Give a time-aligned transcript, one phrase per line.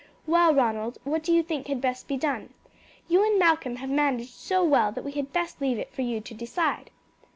[0.25, 2.55] Well, Ronald, what do you think had best be done?
[3.07, 6.19] You and Malcolm have managed so well that we had best leave it for you
[6.21, 6.89] to decide."